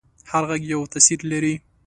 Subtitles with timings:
[0.29, 1.55] هر غږ یو تاثیر لري.